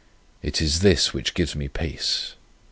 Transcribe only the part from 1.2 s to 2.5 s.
gives me peace.